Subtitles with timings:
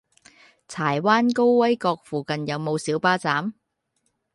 [0.67, 3.53] 柴灣高威閣附近有無小巴站？